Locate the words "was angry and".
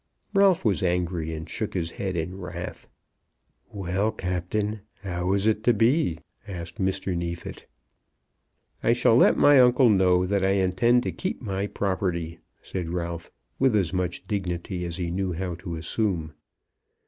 0.65-1.47